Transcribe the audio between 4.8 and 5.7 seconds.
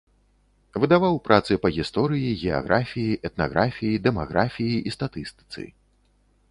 і статыстыцы.